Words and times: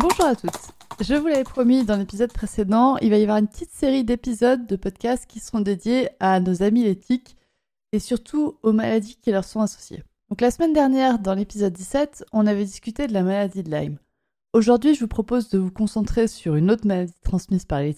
Bonjour 0.00 0.24
à 0.24 0.34
toutes. 0.34 0.50
Je 1.02 1.14
vous 1.14 1.26
l'avais 1.26 1.44
promis 1.44 1.84
dans 1.84 1.96
l'épisode 1.96 2.32
précédent, 2.32 2.96
il 3.02 3.10
va 3.10 3.18
y 3.18 3.22
avoir 3.22 3.36
une 3.36 3.48
petite 3.48 3.70
série 3.70 4.02
d'épisodes 4.02 4.66
de 4.66 4.76
podcasts 4.76 5.26
qui 5.26 5.40
seront 5.40 5.60
dédiés 5.60 6.08
à 6.20 6.40
nos 6.40 6.62
amis 6.62 6.84
les 6.84 6.98
et 7.92 7.98
surtout 7.98 8.56
aux 8.62 8.72
maladies 8.72 9.18
qui 9.20 9.30
leur 9.30 9.44
sont 9.44 9.60
associées. 9.60 10.02
Donc 10.30 10.40
la 10.40 10.50
semaine 10.50 10.72
dernière, 10.72 11.18
dans 11.18 11.34
l'épisode 11.34 11.74
17, 11.74 12.24
on 12.32 12.46
avait 12.46 12.64
discuté 12.64 13.08
de 13.08 13.12
la 13.12 13.22
maladie 13.22 13.62
de 13.62 13.70
Lyme. 13.70 13.98
Aujourd'hui, 14.54 14.94
je 14.94 15.00
vous 15.00 15.08
propose 15.08 15.50
de 15.50 15.58
vous 15.58 15.70
concentrer 15.70 16.28
sur 16.28 16.54
une 16.54 16.70
autre 16.70 16.86
maladie 16.86 17.12
transmise 17.22 17.66
par 17.66 17.80
les 17.80 17.92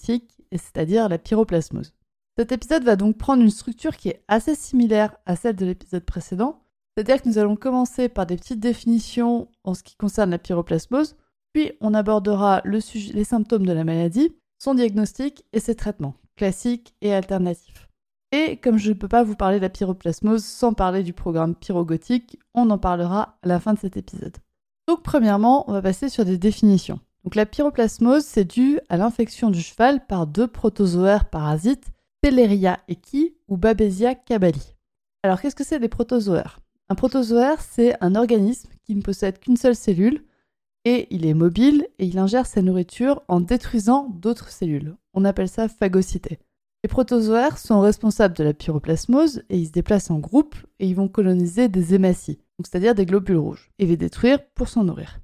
c'est-à-dire 0.50 1.08
la 1.08 1.18
pyroplasmose. 1.18 1.94
Cet 2.36 2.50
épisode 2.50 2.82
va 2.82 2.96
donc 2.96 3.16
prendre 3.16 3.44
une 3.44 3.50
structure 3.50 3.96
qui 3.96 4.08
est 4.08 4.24
assez 4.26 4.56
similaire 4.56 5.14
à 5.24 5.36
celle 5.36 5.54
de 5.54 5.66
l'épisode 5.66 6.04
précédent, 6.04 6.64
c'est-à-dire 6.96 7.22
que 7.22 7.28
nous 7.28 7.38
allons 7.38 7.54
commencer 7.54 8.08
par 8.08 8.26
des 8.26 8.36
petites 8.36 8.58
définitions 8.58 9.46
en 9.62 9.74
ce 9.74 9.84
qui 9.84 9.94
concerne 9.94 10.30
la 10.30 10.38
pyroplasmose, 10.38 11.14
puis 11.52 11.72
on 11.80 11.94
abordera 11.94 12.62
les 12.64 13.24
symptômes 13.24 13.66
de 13.66 13.72
la 13.72 13.84
maladie, 13.84 14.34
son 14.58 14.74
diagnostic 14.74 15.44
et 15.52 15.60
ses 15.60 15.74
traitements, 15.74 16.14
classiques 16.36 16.94
et 17.00 17.12
alternatifs. 17.12 17.88
Et 18.32 18.56
comme 18.56 18.78
je 18.78 18.90
ne 18.90 18.94
peux 18.94 19.08
pas 19.08 19.24
vous 19.24 19.36
parler 19.36 19.58
de 19.58 19.62
la 19.62 19.68
pyroplasmose 19.68 20.44
sans 20.44 20.72
parler 20.72 21.02
du 21.02 21.12
programme 21.12 21.54
pyrogotique, 21.54 22.38
on 22.54 22.70
en 22.70 22.78
parlera 22.78 23.36
à 23.42 23.48
la 23.48 23.60
fin 23.60 23.74
de 23.74 23.78
cet 23.78 23.96
épisode. 23.96 24.36
Donc 24.88 25.02
premièrement, 25.02 25.68
on 25.68 25.72
va 25.72 25.82
passer 25.82 26.08
sur 26.08 26.24
des 26.24 26.38
définitions. 26.38 26.98
Donc 27.24 27.34
la 27.34 27.46
pyroplasmose, 27.46 28.24
c'est 28.24 28.44
dû 28.44 28.80
à 28.88 28.96
l'infection 28.96 29.50
du 29.50 29.60
cheval 29.60 30.06
par 30.06 30.26
deux 30.26 30.48
protozoaires 30.48 31.28
parasites, 31.28 31.88
Telleria 32.22 32.80
equi 32.88 33.36
ou 33.48 33.56
Babesia 33.56 34.14
cabali. 34.14 34.74
Alors 35.22 35.40
qu'est-ce 35.40 35.54
que 35.54 35.64
c'est 35.64 35.78
des 35.78 35.88
protozoaires? 35.88 36.60
Un 36.88 36.94
protozoaire, 36.94 37.60
c'est 37.60 37.96
un 38.02 38.14
organisme 38.14 38.70
qui 38.84 38.94
ne 38.94 39.02
possède 39.02 39.38
qu'une 39.38 39.56
seule 39.56 39.76
cellule, 39.76 40.24
et 40.84 41.06
il 41.10 41.26
est 41.26 41.34
mobile 41.34 41.86
et 41.98 42.06
il 42.06 42.18
ingère 42.18 42.46
sa 42.46 42.62
nourriture 42.62 43.22
en 43.28 43.40
détruisant 43.40 44.08
d'autres 44.08 44.50
cellules. 44.50 44.96
On 45.14 45.24
appelle 45.24 45.48
ça 45.48 45.68
phagocyté. 45.68 46.38
Les 46.82 46.88
protozoaires 46.88 47.58
sont 47.58 47.80
responsables 47.80 48.36
de 48.36 48.42
la 48.42 48.54
pyroplasmose 48.54 49.44
et 49.48 49.58
ils 49.58 49.68
se 49.68 49.72
déplacent 49.72 50.10
en 50.10 50.18
groupe 50.18 50.56
et 50.80 50.88
ils 50.88 50.96
vont 50.96 51.08
coloniser 51.08 51.68
des 51.68 51.94
hématies, 51.94 52.40
c'est-à-dire 52.64 52.96
des 52.96 53.06
globules 53.06 53.36
rouges, 53.36 53.70
et 53.78 53.86
les 53.86 53.96
détruire 53.96 54.40
pour 54.54 54.68
s'en 54.68 54.84
nourrir. 54.84 55.20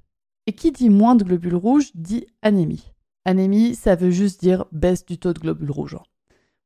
Et 0.47 0.53
qui 0.53 0.71
dit 0.71 0.89
moins 0.89 1.15
de 1.15 1.25
globules 1.25 1.55
rouges 1.55 1.91
dit 1.95 2.27
anémie. 2.41 2.93
Anémie, 3.25 3.75
ça 3.75 3.95
veut 3.95 4.09
juste 4.09 4.39
dire 4.39 4.65
baisse 4.71 5.05
du 5.05 5.17
taux 5.17 5.33
de 5.33 5.39
globules 5.39 5.71
rouges. 5.71 5.97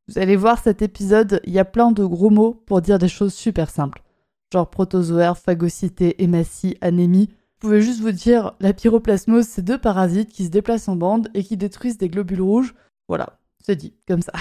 Vous 0.07 0.19
allez 0.19 0.35
voir 0.35 0.59
cet 0.59 0.83
épisode, 0.83 1.41
il 1.45 1.53
y 1.53 1.59
a 1.59 1.66
plein 1.66 1.91
de 1.91 2.05
gros 2.05 2.30
mots 2.30 2.53
pour 2.53 2.81
dire 2.81 3.00
des 3.00 3.07
choses 3.07 3.33
super 3.33 3.72
simples. 3.72 4.03
Genre 4.52 4.69
protozoaire, 4.69 5.38
phagocyté, 5.38 6.22
hématie, 6.22 6.78
anémie 6.81 7.30
pouvez 7.64 7.81
juste 7.81 8.02
vous 8.02 8.11
dire, 8.11 8.56
la 8.59 8.73
pyroplasmose, 8.73 9.47
c'est 9.47 9.61
deux 9.61 9.78
parasites 9.78 10.33
qui 10.33 10.44
se 10.44 10.50
déplacent 10.50 10.90
en 10.90 10.97
bande 10.97 11.29
et 11.34 11.44
qui 11.44 11.56
détruisent 11.56 11.97
des 11.97 12.09
globules 12.09 12.41
rouges. 12.41 12.75
Voilà, 13.07 13.40
c'est 13.63 13.78
dit, 13.78 13.94
comme 14.06 14.22
ça. 14.22 14.34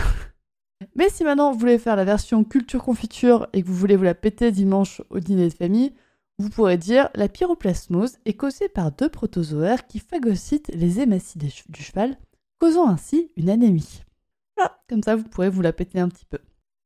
Mais 0.97 1.09
si 1.09 1.23
maintenant 1.23 1.53
vous 1.53 1.59
voulez 1.59 1.79
faire 1.79 1.95
la 1.95 2.05
version 2.05 2.43
culture 2.43 2.83
confiture 2.83 3.47
et 3.53 3.63
que 3.63 3.69
vous 3.69 3.77
voulez 3.77 3.95
vous 3.95 4.03
la 4.03 4.17
péter 4.17 4.51
dimanche 4.51 5.03
au 5.11 5.21
dîner 5.21 5.49
de 5.49 5.55
famille, 5.55 5.93
vous 6.41 6.51
pourrez 6.51 6.77
dire 6.77 7.11
la 7.15 7.29
pyroplasmose 7.29 8.19
est 8.25 8.35
causée 8.35 8.69
par 8.69 8.91
deux 8.91 9.09
protozoaires 9.09 9.87
qui 9.87 10.01
phagocytent 10.01 10.73
les 10.75 10.99
hématies 10.99 11.39
du 11.39 11.83
cheval, 11.83 12.19
causant 12.59 12.89
ainsi 12.89 13.31
une 13.37 13.51
anémie. 13.51 14.03
Voilà, 14.57 14.83
comme 14.89 15.05
ça 15.05 15.15
vous 15.15 15.23
pourrez 15.23 15.49
vous 15.49 15.63
la 15.63 15.73
péter 15.73 16.01
un 16.01 16.09
petit 16.09 16.27
peu. 16.27 16.39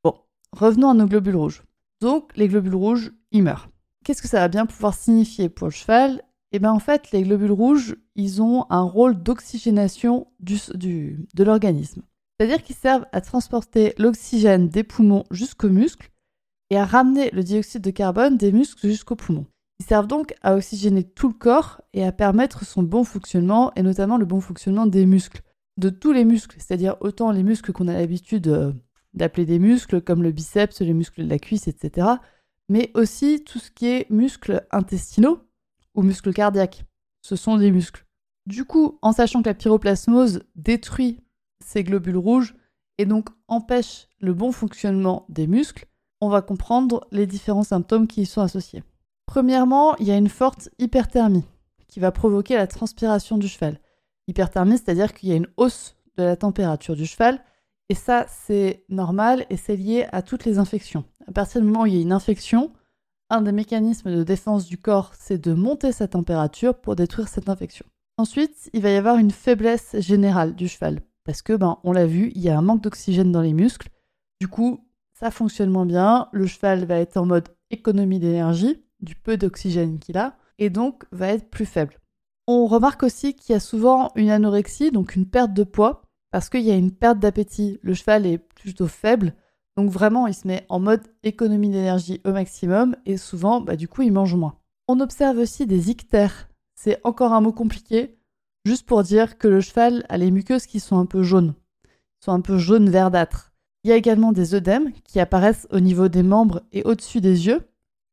Bon, 0.04 0.14
revenons 0.53 0.91
à 0.91 0.94
nos 0.94 1.06
globules 1.06 1.36
rouges. 1.36 1.62
Donc 2.03 2.36
les 2.36 2.48
globules 2.48 2.74
rouges, 2.74 3.12
ils 3.32 3.42
meurent. 3.42 3.70
Qu'est-ce 4.04 4.20
que 4.20 4.28
ça 4.28 4.41
va 4.41 4.48
bien 4.48 4.66
pouvoir 4.66 4.92
signifier 4.92 5.48
pour 5.48 5.68
le 5.68 5.72
cheval 5.72 6.22
Eh 6.52 6.58
bien 6.58 6.72
en 6.72 6.78
fait, 6.78 7.10
les 7.12 7.22
globules 7.22 7.52
rouges, 7.52 7.96
ils 8.14 8.40
ont 8.40 8.66
un 8.70 8.82
rôle 8.82 9.22
d'oxygénation 9.22 10.28
du, 10.40 11.26
de 11.34 11.44
l'organisme. 11.44 12.02
C'est-à-dire 12.38 12.62
qu'ils 12.62 12.76
servent 12.76 13.06
à 13.12 13.20
transporter 13.20 13.94
l'oxygène 13.98 14.68
des 14.68 14.84
poumons 14.84 15.24
jusqu'aux 15.30 15.70
muscles 15.70 16.10
et 16.70 16.76
à 16.76 16.84
ramener 16.84 17.30
le 17.30 17.42
dioxyde 17.42 17.82
de 17.82 17.90
carbone 17.90 18.36
des 18.36 18.52
muscles 18.52 18.86
jusqu'aux 18.86 19.16
poumons. 19.16 19.46
Ils 19.78 19.86
servent 19.86 20.06
donc 20.06 20.34
à 20.42 20.54
oxygéner 20.54 21.04
tout 21.04 21.28
le 21.28 21.34
corps 21.34 21.80
et 21.92 22.04
à 22.04 22.12
permettre 22.12 22.64
son 22.64 22.82
bon 22.82 23.04
fonctionnement, 23.04 23.72
et 23.76 23.82
notamment 23.82 24.16
le 24.16 24.24
bon 24.24 24.40
fonctionnement 24.40 24.86
des 24.86 25.06
muscles. 25.06 25.42
De 25.76 25.90
tous 25.90 26.12
les 26.12 26.24
muscles, 26.24 26.56
c'est-à-dire 26.58 26.96
autant 27.00 27.30
les 27.30 27.42
muscles 27.42 27.72
qu'on 27.72 27.88
a 27.88 27.92
l'habitude 27.92 28.48
euh, 28.48 28.72
d'appeler 29.12 29.44
des 29.44 29.58
muscles, 29.58 30.00
comme 30.00 30.22
le 30.22 30.32
biceps, 30.32 30.80
les 30.80 30.94
muscles 30.94 31.24
de 31.24 31.28
la 31.28 31.38
cuisse, 31.38 31.68
etc., 31.68 32.08
mais 32.68 32.90
aussi 32.94 33.44
tout 33.44 33.58
ce 33.58 33.70
qui 33.70 33.86
est 33.86 34.10
muscles 34.10 34.66
intestinaux 34.70 35.40
ou 35.96 36.02
muscles 36.02 36.32
cardiaques. 36.32 36.84
Ce 37.22 37.34
sont 37.34 37.56
des 37.56 37.72
muscles. 37.72 38.06
Du 38.46 38.64
coup, 38.64 38.98
en 39.02 39.12
sachant 39.12 39.42
que 39.42 39.48
la 39.48 39.54
pyroplasmose 39.54 40.44
détruit 40.54 41.20
ces 41.64 41.82
globules 41.82 42.16
rouges 42.16 42.54
et 42.98 43.06
donc 43.06 43.28
empêche 43.48 44.08
le 44.20 44.32
bon 44.32 44.52
fonctionnement 44.52 45.26
des 45.28 45.48
muscles, 45.48 45.86
on 46.20 46.28
va 46.28 46.42
comprendre 46.42 47.06
les 47.10 47.26
différents 47.26 47.64
symptômes 47.64 48.06
qui 48.06 48.22
y 48.22 48.26
sont 48.26 48.40
associés. 48.40 48.84
Premièrement, 49.26 49.96
il 49.96 50.06
y 50.06 50.12
a 50.12 50.16
une 50.16 50.28
forte 50.28 50.68
hyperthermie 50.78 51.44
qui 51.88 51.98
va 51.98 52.12
provoquer 52.12 52.54
la 52.54 52.66
transpiration 52.66 53.38
du 53.38 53.48
cheval. 53.48 53.80
Hyperthermie, 54.28 54.78
c'est-à-dire 54.78 55.12
qu'il 55.12 55.28
y 55.28 55.32
a 55.32 55.36
une 55.36 55.48
hausse 55.56 55.96
de 56.16 56.22
la 56.22 56.36
température 56.36 56.94
du 56.94 57.06
cheval, 57.06 57.42
et 57.88 57.94
ça, 57.94 58.26
c'est 58.28 58.84
normal 58.88 59.46
et 59.50 59.56
c'est 59.56 59.76
lié 59.76 60.06
à 60.12 60.22
toutes 60.22 60.44
les 60.44 60.58
infections. 60.58 61.04
À 61.28 61.32
partir 61.32 61.60
du 61.60 61.66
moment 61.66 61.82
où 61.82 61.86
il 61.86 61.94
y 61.94 61.98
a 61.98 62.02
une 62.02 62.12
infection, 62.12 62.72
un 63.31 63.42
des 63.42 63.53
mécanismes 63.53 64.14
de 64.14 64.22
défense 64.22 64.66
du 64.66 64.78
corps, 64.78 65.12
c'est 65.19 65.38
de 65.38 65.53
monter 65.53 65.92
sa 65.92 66.09
température 66.09 66.75
pour 66.75 66.97
détruire 66.97 67.28
cette 67.28 67.48
infection. 67.48 67.87
Ensuite, 68.19 68.70
il 68.72 68.82
va 68.82 68.91
y 68.91 68.97
avoir 68.97 69.19
une 69.19 69.31
faiblesse 69.31 69.97
générale 69.98 70.54
du 70.54 70.69
cheval, 70.69 71.00
parce 71.25 71.42
que, 71.42 71.53
ben, 71.53 71.78
on 71.84 71.92
l'a 71.92 72.06
vu, 72.06 72.32
il 72.34 72.42
y 72.42 72.48
a 72.48 72.56
un 72.56 72.62
manque 72.62 72.82
d'oxygène 72.82 73.32
dans 73.32 73.42
les 73.42 73.53
muscles. 73.53 73.91
Du 74.41 74.48
coup, 74.48 74.86
ça 75.12 75.31
fonctionne 75.31 75.70
moins 75.70 75.86
bien, 75.86 76.28
le 76.32 76.47
cheval 76.47 76.84
va 76.84 76.98
être 76.98 77.16
en 77.16 77.26
mode 77.26 77.48
économie 77.70 78.20
d'énergie, 78.20 78.82
du 79.00 79.15
peu 79.15 79.36
d'oxygène 79.36 79.98
qu'il 79.98 80.19
a, 80.19 80.36
et 80.59 80.70
donc 80.70 81.04
va 81.12 81.28
être 81.28 81.50
plus 81.50 81.66
faible. 81.66 81.98
On 82.47 82.66
remarque 82.66 83.03
aussi 83.03 83.34
qu'il 83.34 83.53
y 83.53 83.56
a 83.56 83.60
souvent 83.60 84.12
une 84.15 84.31
anorexie, 84.31 84.92
donc 84.92 85.16
une 85.16 85.26
perte 85.26 85.53
de 85.53 85.65
poids, 85.65 86.03
parce 86.31 86.48
qu'il 86.48 86.62
y 86.62 86.70
a 86.70 86.76
une 86.76 86.92
perte 86.92 87.19
d'appétit. 87.19 87.78
Le 87.82 87.94
cheval 87.94 88.25
est 88.25 88.38
plutôt 88.38 88.86
faible, 88.86 89.34
donc 89.76 89.91
vraiment, 89.91 90.26
il 90.26 90.34
se 90.34 90.48
met 90.48 90.64
en 90.69 90.81
mode 90.81 91.03
économie 91.22 91.69
d'énergie 91.69 92.20
au 92.25 92.32
maximum 92.32 92.97
et 93.04 93.19
souvent, 93.19 93.60
bah, 93.60 93.76
du 93.76 93.88
coup, 93.88 94.03
il 94.03 94.12
mange 94.12 94.34
moins. 94.34 94.59
On 94.88 95.00
observe 95.00 95.38
aussi 95.38 95.66
des 95.66 95.91
ictères. 95.91 96.48
C'est 96.75 97.00
encore 97.04 97.32
un 97.32 97.42
mot 97.42 97.53
compliqué, 97.53 98.19
juste 98.65 98.86
pour 98.86 99.03
dire 99.03 99.36
que 99.36 99.48
le 99.48 99.60
cheval 99.60 100.06
a 100.09 100.16
les 100.16 100.31
muqueuses 100.31 100.66
qui 100.66 100.81
sont 100.81 100.98
un 100.98 101.06
peu 101.06 101.22
jaunes. 101.22 101.54
Sont 102.25 102.32
un 102.32 102.41
peu 102.41 102.56
jaune 102.56 102.88
verdâtres. 102.88 103.53
Il 103.84 103.91
y 103.91 103.92
a 103.92 103.97
également 103.97 104.32
des 104.32 104.54
œdèmes 104.54 104.92
qui 105.04 105.20
apparaissent 105.20 105.69
au 105.70 105.81
niveau 105.81 106.09
des 106.09 106.22
membres 106.22 106.62
et 106.72 106.82
au-dessus 106.84 107.20
des 107.20 107.47
yeux. 107.47 107.60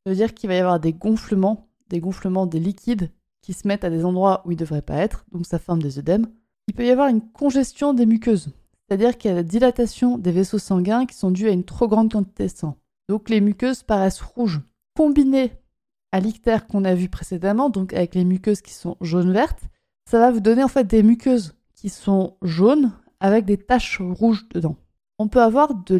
Ça 0.05 0.11
veut 0.11 0.15
dire 0.15 0.33
qu'il 0.33 0.49
va 0.49 0.55
y 0.55 0.59
avoir 0.59 0.79
des 0.79 0.93
gonflements, 0.93 1.69
des 1.89 1.99
gonflements 1.99 2.45
des 2.45 2.59
liquides 2.59 3.09
qui 3.41 3.53
se 3.53 3.67
mettent 3.67 3.83
à 3.83 3.89
des 3.89 4.05
endroits 4.05 4.41
où 4.45 4.51
ils 4.51 4.55
ne 4.55 4.59
devraient 4.59 4.81
pas 4.81 4.97
être, 4.97 5.25
donc 5.31 5.45
ça 5.45 5.59
forme 5.59 5.81
des 5.81 5.97
œdèmes. 5.97 6.27
Il 6.67 6.73
peut 6.73 6.85
y 6.85 6.91
avoir 6.91 7.07
une 7.07 7.21
congestion 7.21 7.93
des 7.93 8.05
muqueuses. 8.05 8.49
C'est-à-dire 8.93 9.17
qu'il 9.17 9.31
y 9.31 9.31
a 9.31 9.37
la 9.37 9.41
dilatation 9.41 10.19
des 10.19 10.31
vaisseaux 10.31 10.59
sanguins 10.59 11.07
qui 11.07 11.15
sont 11.15 11.31
dus 11.31 11.47
à 11.47 11.51
une 11.51 11.63
trop 11.63 11.87
grande 11.87 12.11
quantité 12.11 12.43
de 12.43 12.51
sang. 12.51 12.77
Donc 13.09 13.27
les 13.27 13.41
muqueuses 13.41 13.81
paraissent 13.81 14.21
rouges. 14.21 14.61
Combinées 14.95 15.53
à 16.11 16.19
l'ictère 16.19 16.67
qu'on 16.67 16.85
a 16.85 16.93
vu 16.93 17.09
précédemment, 17.09 17.71
donc 17.71 17.93
avec 17.93 18.13
les 18.13 18.23
muqueuses 18.23 18.61
qui 18.61 18.71
sont 18.71 18.97
jaune-vertes, 19.01 19.63
ça 20.07 20.19
va 20.19 20.29
vous 20.29 20.41
donner 20.41 20.63
en 20.63 20.67
fait 20.67 20.83
des 20.83 21.01
muqueuses 21.01 21.55
qui 21.73 21.89
sont 21.89 22.37
jaunes 22.43 22.91
avec 23.19 23.45
des 23.45 23.57
taches 23.57 23.99
rouges 23.99 24.47
dedans. 24.49 24.75
On 25.17 25.27
peut 25.27 25.41
avoir 25.41 25.73
de 25.73 25.95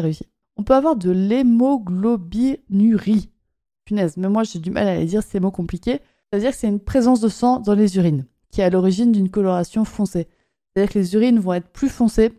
réussi. 0.00 0.26
On 0.56 0.64
peut 0.64 0.74
avoir 0.74 0.96
de 0.96 1.12
l'hémoglobinurie. 1.12 3.30
Punaise, 3.84 4.16
mais 4.16 4.28
moi 4.28 4.42
j'ai 4.42 4.58
du 4.58 4.72
mal 4.72 4.88
à 4.88 4.96
les 4.96 5.06
dire 5.06 5.22
ces 5.22 5.38
mots 5.38 5.52
compliqués. 5.52 6.00
C'est-à-dire 6.32 6.50
que 6.50 6.56
c'est 6.56 6.66
une 6.66 6.80
présence 6.80 7.20
de 7.20 7.28
sang 7.28 7.60
dans 7.60 7.74
les 7.74 7.96
urines, 7.96 8.26
qui 8.50 8.60
est 8.60 8.64
à 8.64 8.70
l'origine 8.70 9.12
d'une 9.12 9.30
coloration 9.30 9.84
foncée. 9.84 10.26
C'est-à-dire 10.76 10.92
que 10.92 10.98
les 10.98 11.14
urines 11.14 11.38
vont 11.38 11.54
être 11.54 11.70
plus 11.70 11.88
foncées. 11.88 12.32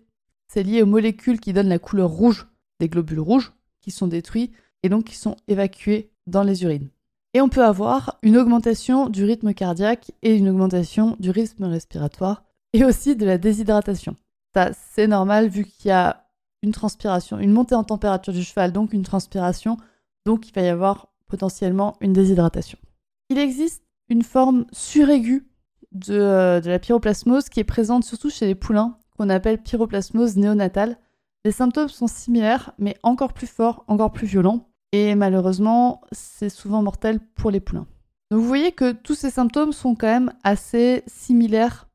C'est 0.48 0.62
lié 0.62 0.84
aux 0.84 0.88
molécules 0.88 1.40
qui 1.40 1.54
donnent 1.54 1.70
la 1.70 1.80
couleur 1.80 2.12
rouge 2.12 2.46
des 2.80 2.88
globules 2.88 3.20
rouges, 3.20 3.52
qui 3.82 3.90
sont 3.90 4.06
détruits 4.06 4.52
et 4.84 4.90
donc 4.90 5.06
qui 5.06 5.16
sont 5.16 5.36
évacués 5.48 6.12
dans 6.28 6.44
les 6.44 6.62
urines. 6.64 6.90
Et 7.34 7.42
on 7.42 7.50
peut 7.50 7.66
avoir 7.66 8.20
une 8.22 8.38
augmentation 8.38 9.10
du 9.10 9.24
rythme 9.24 9.56
cardiaque 9.56 10.12
et 10.22 10.36
une 10.36 10.50
augmentation 10.50 11.16
du 11.20 11.32
rythme 11.32 11.64
respiratoire 11.64 12.44
et 12.74 12.86
aussi 12.86 13.16
de 13.16 13.26
la 13.26 13.40
déshydratation. 13.40 14.16
Ça, 14.54 14.70
c'est 14.94 15.08
normal 15.08 15.48
vu 15.48 15.66
qu'il 15.66 15.90
y 15.90 15.92
a 15.92 16.28
une 16.62 16.74
transpiration, 16.74 17.40
une 17.40 17.52
montée 17.52 17.74
en 17.74 17.84
température 17.84 18.34
du 18.34 18.44
cheval, 18.44 18.72
donc 18.72 18.94
une 18.94 19.02
transpiration, 19.02 19.78
donc 20.28 20.48
il 20.48 20.54
va 20.54 20.62
y 20.62 20.68
avoir 20.68 21.08
potentiellement 21.26 21.98
une 22.02 22.14
déshydratation. 22.14 22.78
Il 23.30 23.40
existe 23.40 23.84
une 24.10 24.22
forme 24.22 24.68
suraiguë 24.72 25.48
de, 25.92 26.14
euh, 26.14 26.62
de 26.62 26.70
la 26.70 26.80
pyroplasmose 26.80 27.50
qui 27.50 27.60
est 27.60 27.64
présente 27.64 28.04
surtout 28.04 28.30
chez 28.30 28.46
les 28.46 28.56
poulains, 28.56 28.98
qu'on 29.18 29.30
appelle 29.30 29.62
pyroplasmose 29.62 30.38
néonatale. 30.38 30.98
Les 31.46 31.52
symptômes 31.52 31.90
sont 31.90 32.08
similaires, 32.08 32.74
mais 32.78 32.98
encore 33.04 33.34
plus 33.34 33.48
forts, 33.48 33.84
encore 33.88 34.12
plus 34.12 34.28
violents, 34.28 34.70
et 34.92 35.16
malheureusement, 35.16 36.02
c'est 36.12 36.50
souvent 36.50 36.82
mortel 36.82 37.20
pour 37.36 37.52
les 37.52 37.60
poulains. 37.60 37.88
Donc 38.32 38.42
vous 38.42 38.48
voyez 38.48 38.72
que 38.72 38.92
tous 38.92 39.16
ces 39.16 39.30
symptômes 39.30 39.72
sont 39.72 39.96
quand 39.96 40.08
même 40.08 40.34
assez 40.44 41.04
similaires 41.08 41.88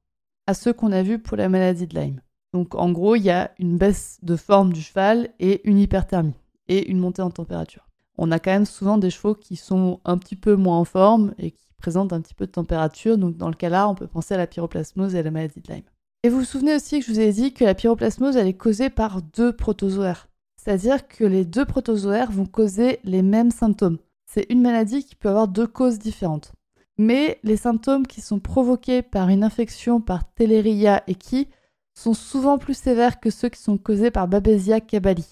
à 0.47 0.55
ceux 0.55 0.73
qu'on 0.73 0.93
a 0.93 1.03
vus 1.03 1.19
pour 1.19 1.37
la 1.37 1.49
maladie 1.49 1.87
de 1.87 1.99
Lyme. 1.99 2.21
Donc 2.53 2.75
en 2.75 2.91
gros, 2.91 3.17
il 3.17 3.23
y 3.23 3.31
a 3.31 3.53
une 3.59 3.79
baisse 3.79 4.19
de 4.23 4.37
forme 4.37 4.73
du 4.73 4.83
cheval 4.83 5.31
et 5.39 5.67
une 5.69 5.79
hyperthermie 5.79 6.35
et 6.69 6.91
une 6.91 6.99
montée 6.99 7.23
en 7.23 7.31
température. 7.31 7.89
On 8.19 8.31
a 8.31 8.39
quand 8.39 8.51
même 8.51 8.67
souvent 8.67 8.99
des 8.99 9.11
chevaux 9.11 9.35
qui 9.35 9.57
sont 9.57 10.01
un 10.05 10.19
petit 10.19 10.37
peu 10.37 10.55
moins 10.57 10.79
en 10.79 10.85
forme 10.85 11.35
et 11.39 11.51
qui 11.51 11.72
présentent 11.83 12.13
un 12.13 12.21
petit 12.21 12.35
peu 12.35 12.47
de 12.47 12.53
température. 12.53 13.19
Donc 13.19 13.37
dans 13.37 13.49
le 13.49 13.55
cas-là, 13.55 13.89
on 13.89 13.95
peut 13.95 14.07
penser 14.07 14.35
à 14.35 14.37
la 14.39 14.47
pyroplasmose 14.47 15.15
et 15.15 15.19
à 15.19 15.23
la 15.23 15.33
maladie 15.33 15.61
de 15.61 15.73
Lyme. 15.73 15.83
Et 16.23 16.29
vous 16.29 16.39
vous 16.39 16.45
souvenez 16.45 16.77
aussi 16.77 17.01
que 17.01 17.07
je 17.07 17.11
vous 17.11 17.21
ai 17.21 17.33
dit 17.33 17.53
que 17.53 17.65
la 17.65 17.75
pyroplasmose 17.75 18.37
elle 18.37 18.47
est 18.47 18.55
causée 18.55 18.89
par 18.89 19.21
deux 19.21 19.53
protozoaires. 19.53 20.29
C'est-à-dire 20.57 21.09
que 21.09 21.25
les 21.25 21.45
deux 21.45 21.65
protozoaires 21.65 22.31
vont 22.31 22.47
causer 22.47 23.01
les 23.03 23.23
mêmes 23.23 23.51
symptômes. 23.51 23.99
C'est 24.27 24.47
une 24.49 24.63
maladie 24.63 25.05
qui 25.05 25.17
peut 25.17 25.29
avoir 25.29 25.49
deux 25.49 25.67
causes 25.67 25.99
différentes. 25.99 26.53
Mais 26.99 27.41
les 27.43 27.57
symptômes 27.57 28.07
qui 28.07 28.21
sont 28.21 28.39
provoqués 28.39 29.03
par 29.03 29.29
une 29.29 29.43
infection 29.43 30.01
par 30.01 30.33
Teleria 30.35 31.03
equi 31.09 31.49
sont 31.95 32.15
souvent 32.15 32.59
plus 32.59 32.75
sévères 32.75 33.19
que 33.19 33.31
ceux 33.31 33.49
qui 33.49 33.61
sont 33.61 33.77
causés 33.77 34.13
par 34.13 34.29
Babesia 34.29 34.81
cabali. 34.81 35.27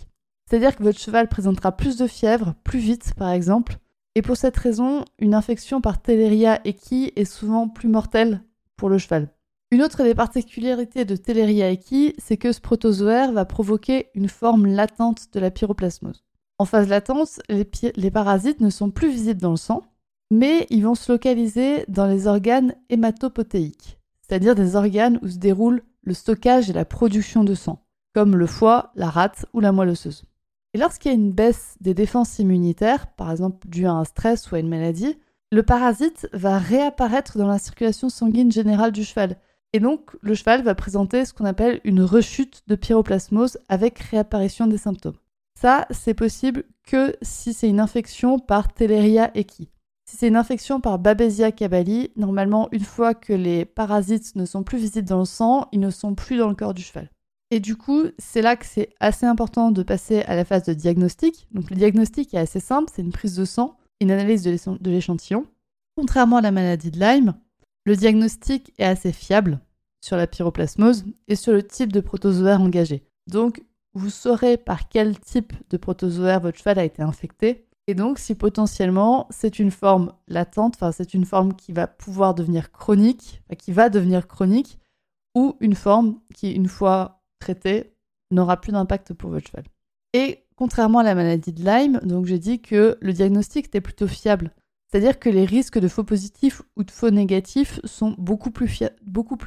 C'est-à-dire 0.48 0.74
que 0.74 0.82
votre 0.82 0.98
cheval 0.98 1.28
présentera 1.28 1.70
plus 1.70 1.96
de 1.96 2.08
fièvre, 2.08 2.54
plus 2.64 2.80
vite 2.80 3.14
par 3.14 3.30
exemple, 3.30 3.78
et 4.14 4.22
pour 4.22 4.36
cette 4.36 4.56
raison, 4.56 5.04
une 5.18 5.34
infection 5.34 5.80
par 5.80 6.02
Teleria 6.02 6.60
equi 6.64 7.12
est 7.16 7.24
souvent 7.24 7.68
plus 7.68 7.88
mortelle 7.88 8.42
pour 8.76 8.88
le 8.88 8.98
cheval. 8.98 9.28
Une 9.70 9.82
autre 9.82 10.02
des 10.02 10.16
particularités 10.16 11.04
de 11.04 11.14
Teleria 11.14 11.70
equi, 11.70 12.14
c'est 12.18 12.36
que 12.36 12.50
ce 12.50 12.60
protozoaire 12.60 13.30
va 13.30 13.44
provoquer 13.44 14.08
une 14.14 14.28
forme 14.28 14.66
latente 14.66 15.32
de 15.32 15.38
la 15.38 15.52
pyroplasmose. 15.52 16.24
En 16.58 16.64
phase 16.64 16.88
latente, 16.88 17.40
les, 17.48 18.10
parasites 18.10 18.60
ne 18.60 18.68
sont 18.68 18.90
plus 18.90 19.10
visibles 19.10 19.40
dans 19.40 19.52
le 19.52 19.56
sang, 19.56 19.82
mais 20.32 20.66
ils 20.70 20.84
vont 20.84 20.96
se 20.96 21.10
localiser 21.10 21.84
dans 21.86 22.06
les 22.06 22.26
organes 22.26 22.74
hématopotéiques, 22.88 23.98
c'est-à-dire 24.20 24.56
des 24.56 24.74
organes 24.74 25.20
où 25.22 25.28
se 25.28 25.38
déroule 25.38 25.82
le 26.02 26.14
stockage 26.14 26.68
et 26.68 26.72
la 26.72 26.84
production 26.84 27.44
de 27.44 27.54
sang, 27.54 27.86
comme 28.12 28.36
le 28.36 28.46
foie, 28.46 28.90
la 28.96 29.08
rate 29.08 29.46
ou 29.52 29.60
la 29.60 29.70
moelle 29.70 29.90
osseuse. 29.90 30.24
Et 30.72 30.78
lorsqu'il 30.78 31.10
y 31.10 31.14
a 31.14 31.18
une 31.18 31.32
baisse 31.32 31.76
des 31.80 31.94
défenses 31.94 32.38
immunitaires, 32.38 33.08
par 33.08 33.30
exemple 33.30 33.66
due 33.68 33.86
à 33.86 33.92
un 33.92 34.04
stress 34.04 34.50
ou 34.50 34.54
à 34.54 34.60
une 34.60 34.68
maladie, 34.68 35.18
le 35.50 35.64
parasite 35.64 36.28
va 36.32 36.58
réapparaître 36.58 37.36
dans 37.36 37.48
la 37.48 37.58
circulation 37.58 38.08
sanguine 38.08 38.52
générale 38.52 38.92
du 38.92 39.02
cheval. 39.02 39.36
Et 39.72 39.80
donc, 39.80 40.16
le 40.20 40.34
cheval 40.34 40.62
va 40.62 40.76
présenter 40.76 41.24
ce 41.24 41.32
qu'on 41.32 41.44
appelle 41.44 41.80
une 41.82 42.02
rechute 42.02 42.62
de 42.68 42.76
pyroplasmose 42.76 43.58
avec 43.68 43.98
réapparition 43.98 44.68
des 44.68 44.78
symptômes. 44.78 45.16
Ça, 45.60 45.86
c'est 45.90 46.14
possible 46.14 46.64
que 46.86 47.16
si 47.20 47.52
c'est 47.52 47.68
une 47.68 47.80
infection 47.80 48.38
par 48.38 48.72
Teleria 48.72 49.30
equi. 49.34 49.70
Si 50.04 50.16
c'est 50.16 50.28
une 50.28 50.36
infection 50.36 50.80
par 50.80 50.98
Babesia 50.98 51.52
cabali, 51.52 52.10
normalement, 52.16 52.68
une 52.72 52.84
fois 52.84 53.14
que 53.14 53.32
les 53.32 53.64
parasites 53.64 54.34
ne 54.36 54.44
sont 54.44 54.62
plus 54.62 54.78
visibles 54.78 55.08
dans 55.08 55.20
le 55.20 55.24
sang, 55.24 55.68
ils 55.72 55.80
ne 55.80 55.90
sont 55.90 56.14
plus 56.14 56.36
dans 56.36 56.48
le 56.48 56.54
corps 56.54 56.74
du 56.74 56.82
cheval. 56.82 57.10
Et 57.50 57.60
du 57.60 57.76
coup, 57.76 58.04
c'est 58.18 58.42
là 58.42 58.56
que 58.56 58.64
c'est 58.64 58.90
assez 59.00 59.26
important 59.26 59.72
de 59.72 59.82
passer 59.82 60.22
à 60.22 60.36
la 60.36 60.44
phase 60.44 60.64
de 60.64 60.74
diagnostic. 60.74 61.48
Donc 61.52 61.70
le 61.70 61.76
diagnostic 61.76 62.32
est 62.34 62.38
assez 62.38 62.60
simple, 62.60 62.90
c'est 62.94 63.02
une 63.02 63.12
prise 63.12 63.36
de 63.36 63.44
sang, 63.44 63.76
une 64.00 64.10
analyse 64.10 64.44
de 64.44 64.90
l'échantillon. 64.90 65.46
Contrairement 65.96 66.36
à 66.36 66.42
la 66.42 66.52
maladie 66.52 66.90
de 66.90 67.00
Lyme, 67.00 67.34
le 67.84 67.96
diagnostic 67.96 68.72
est 68.78 68.84
assez 68.84 69.12
fiable 69.12 69.60
sur 70.00 70.16
la 70.16 70.26
pyroplasmose 70.26 71.04
et 71.28 71.34
sur 71.34 71.52
le 71.52 71.62
type 71.62 71.92
de 71.92 72.00
protozoaire 72.00 72.60
engagé. 72.60 73.02
Donc, 73.26 73.62
vous 73.94 74.10
saurez 74.10 74.56
par 74.56 74.88
quel 74.88 75.18
type 75.18 75.52
de 75.68 75.76
protozoaire 75.76 76.40
votre 76.40 76.58
cheval 76.58 76.78
a 76.78 76.84
été 76.84 77.02
infecté 77.02 77.66
et 77.90 77.94
donc, 77.94 78.20
si 78.20 78.36
potentiellement 78.36 79.26
c'est 79.30 79.58
une 79.58 79.72
forme 79.72 80.12
latente, 80.28 80.76
enfin 80.76 80.92
c'est 80.92 81.12
une 81.12 81.24
forme 81.24 81.54
qui 81.54 81.72
va 81.72 81.88
pouvoir 81.88 82.36
devenir 82.36 82.70
chronique, 82.70 83.42
qui 83.58 83.72
va 83.72 83.88
devenir 83.88 84.28
chronique, 84.28 84.78
ou 85.34 85.56
une 85.58 85.74
forme 85.74 86.20
qui, 86.32 86.52
une 86.52 86.68
fois 86.68 87.19
traitée, 87.40 87.92
n'aura 88.30 88.60
plus 88.60 88.72
d'impact 88.72 89.12
pour 89.14 89.30
votre 89.30 89.48
cheval. 89.48 89.64
Et 90.12 90.44
contrairement 90.56 91.00
à 91.00 91.02
la 91.02 91.14
maladie 91.14 91.52
de 91.52 91.64
Lyme, 91.64 92.00
donc 92.04 92.26
j'ai 92.26 92.38
dit 92.38 92.60
que 92.60 92.96
le 93.00 93.12
diagnostic 93.12 93.66
était 93.66 93.80
plutôt 93.80 94.06
fiable. 94.06 94.52
C'est-à-dire 94.86 95.18
que 95.18 95.28
les 95.28 95.44
risques 95.44 95.78
de 95.78 95.88
faux 95.88 96.04
positifs 96.04 96.62
ou 96.76 96.82
de 96.82 96.90
faux 96.90 97.10
négatifs 97.10 97.80
sont 97.84 98.14
beaucoup 98.18 98.50
plus, 98.50 98.68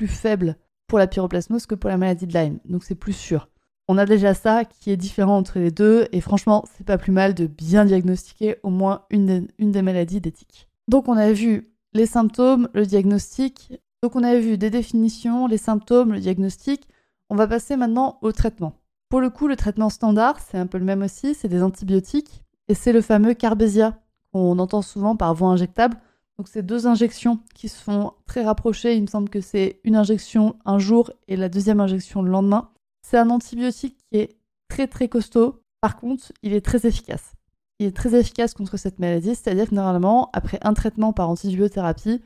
faibles 0.07 0.56
pour 0.88 1.00
la 1.00 1.07
pyroplasmose 1.07 1.66
que 1.66 1.75
pour 1.75 1.90
la 1.90 1.98
maladie 1.98 2.28
de 2.28 2.34
Lyme. 2.34 2.60
Donc 2.66 2.84
c'est 2.84 2.95
plus 2.95 3.13
sûr. 3.13 3.50
On 3.90 3.98
a 3.98 4.06
déjà 4.06 4.34
ça 4.34 4.63
qui 4.63 4.92
est 4.92 4.98
différent 4.98 5.38
entre 5.38 5.60
les 5.60 5.72
deux, 5.72 6.07
et 6.13 6.22
franchement, 6.22 6.63
c'est 6.74 6.86
pas 6.86 6.98
plus 6.98 7.12
mal 7.12 7.34
de 7.34 7.48
bien 7.48 7.84
diagnostiquer 7.84 8.56
au 8.63 8.69
moins 8.69 9.04
une, 9.10 9.48
des 9.60 9.81
maladies 9.81 10.22
d'éthique. 10.22 10.69
Donc 10.88 11.10
on 11.10 11.18
a 11.18 11.34
vu 11.34 11.74
les 11.94 12.06
symptômes, 12.06 12.69
le 12.74 12.86
diagnostic. 12.86 13.74
Donc 14.01 14.16
on 14.16 14.24
a 14.24 14.39
vu 14.39 14.57
des 14.57 14.69
définitions, 14.69 15.48
les 15.48 15.57
symptômes, 15.57 16.13
le 16.13 16.22
diagnostic. 16.22 16.88
On 17.30 17.36
va 17.36 17.48
passer 17.48 17.75
maintenant 17.75 18.18
au 18.22 18.31
traitement. 18.31 18.80
Pour 19.10 19.22
le 19.22 19.30
coup, 19.30 19.48
le 19.48 19.56
traitement 19.56 19.90
standard, 19.90 20.40
c'est 20.40 20.58
un 20.58 20.68
peu 20.68 20.78
le 20.78 20.86
même 20.86 21.04
aussi, 21.04 21.36
c'est 21.36 21.48
des 21.48 21.62
antibiotiques, 21.62 22.44
et 22.68 22.74
c'est 22.74 22.94
le 22.94 23.02
fameux 23.02 23.34
Carbesia 23.34 24.00
qu'on 24.31 24.58
entend 24.60 24.81
souvent 24.81 25.16
par 25.16 25.34
voie 25.34 25.50
injectable. 25.50 25.98
Donc 26.38 26.48
c'est 26.48 26.64
deux 26.64 26.88
injections 26.88 27.40
qui 27.54 27.70
se 27.70 27.81
font 27.81 28.14
très 28.25 28.44
rapprochées. 28.44 28.96
Il 28.96 29.04
me 29.04 29.08
semble 29.08 29.30
que 29.30 29.42
c'est 29.42 29.80
une 29.84 29.96
injection 29.96 30.56
un 30.66 30.80
jour 30.80 31.12
et 31.28 31.36
la 31.36 31.50
deuxième 31.50 31.80
injection 31.80 32.22
le 32.22 32.31
lendemain. 32.31 32.72
C'est 33.04 33.18
un 33.18 33.30
antibiotique 33.30 33.98
qui 34.12 34.18
est 34.18 34.38
très 34.68 34.88
très 34.88 35.08
costaud. 35.08 35.62
Par 35.81 35.98
contre, 35.98 36.31
il 36.42 36.54
est 36.54 36.66
très 36.66 36.88
efficace. 36.88 37.34
Il 37.80 37.86
est 37.86 37.96
très 37.96 38.16
efficace 38.16 38.53
contre 38.53 38.77
cette 38.77 39.00
maladie, 39.00 39.36
c'est-à-dire 39.36 39.70
que 39.70 39.75
normalement, 39.75 40.30
après 40.34 40.60
un 40.63 40.74
traitement 40.74 41.13
par 41.13 41.30
antibiothérapie, 41.30 42.22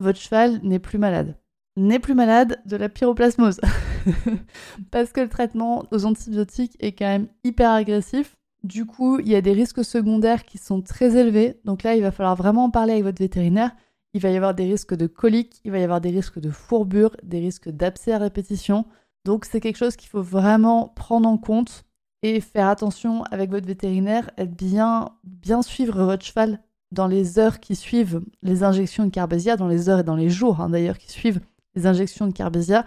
votre 0.00 0.18
cheval 0.18 0.60
n'est 0.62 0.78
plus 0.78 0.98
malade. 0.98 1.36
N'est 1.76 1.98
plus 1.98 2.14
malade 2.14 2.60
de 2.66 2.76
la 2.76 2.88
pyroplasmose. 2.88 3.60
Parce 4.90 5.12
que 5.12 5.20
le 5.20 5.28
traitement 5.28 5.84
aux 5.90 6.04
antibiotiques 6.04 6.76
est 6.80 6.92
quand 6.92 7.06
même 7.06 7.28
hyper 7.44 7.70
agressif. 7.70 8.36
Du 8.64 8.86
coup, 8.86 9.18
il 9.18 9.28
y 9.28 9.34
a 9.34 9.40
des 9.40 9.52
risques 9.52 9.84
secondaires 9.84 10.44
qui 10.44 10.58
sont 10.58 10.82
très 10.82 11.16
élevés. 11.16 11.60
Donc 11.64 11.82
là, 11.82 11.96
il 11.96 12.02
va 12.02 12.12
falloir 12.12 12.36
vraiment 12.36 12.64
en 12.64 12.70
parler 12.70 12.92
avec 12.92 13.04
votre 13.04 13.18
vétérinaire. 13.18 13.72
Il 14.14 14.20
va 14.20 14.30
y 14.30 14.36
avoir 14.36 14.54
des 14.54 14.64
risques 14.64 14.94
de 14.94 15.06
colique, 15.06 15.60
il 15.64 15.72
va 15.72 15.78
y 15.78 15.82
avoir 15.82 16.00
des 16.00 16.10
risques 16.10 16.38
de 16.38 16.50
fourbure, 16.50 17.16
des 17.22 17.40
risques 17.40 17.70
d'abcès 17.70 18.12
à 18.12 18.18
répétition. 18.18 18.84
Donc 19.24 19.44
c'est 19.44 19.60
quelque 19.60 19.78
chose 19.78 19.96
qu'il 19.96 20.10
faut 20.10 20.22
vraiment 20.22 20.88
prendre 20.88 21.28
en 21.28 21.38
compte 21.38 21.84
et 22.22 22.40
faire 22.40 22.68
attention 22.68 23.24
avec 23.24 23.50
votre 23.50 23.66
vétérinaire, 23.66 24.30
être 24.36 24.54
bien, 24.54 25.16
bien 25.24 25.62
suivre 25.62 26.04
votre 26.04 26.24
cheval 26.24 26.60
dans 26.92 27.06
les 27.06 27.38
heures 27.38 27.58
qui 27.58 27.74
suivent 27.74 28.22
les 28.42 28.62
injections 28.62 29.04
de 29.06 29.10
Carbesia, 29.10 29.56
dans 29.56 29.66
les 29.66 29.88
heures 29.88 30.00
et 30.00 30.04
dans 30.04 30.14
les 30.14 30.28
jours 30.28 30.60
hein, 30.60 30.68
d'ailleurs 30.68 30.98
qui 30.98 31.10
suivent 31.10 31.40
les 31.74 31.86
injections 31.86 32.26
de 32.26 32.32
Carbesia, 32.32 32.84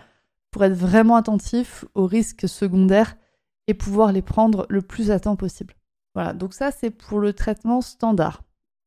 pour 0.56 0.64
être 0.64 0.72
vraiment 0.72 1.18
attentif 1.18 1.84
aux 1.96 2.06
risques 2.06 2.48
secondaires 2.48 3.18
et 3.68 3.74
pouvoir 3.74 4.14
les 4.14 4.22
prendre 4.22 4.66
le 4.70 4.82
plus 4.82 5.12
à 5.12 5.20
temps 5.20 5.36
possible. 5.36 5.74
Voilà, 6.14 6.32
donc 6.32 6.54
ça 6.54 6.72
c'est 6.72 6.92
pour 6.92 7.20
le 7.20 7.34
traitement 7.34 7.82
standard. 7.82 8.42